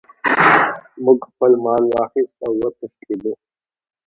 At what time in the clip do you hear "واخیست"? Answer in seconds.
1.91-2.35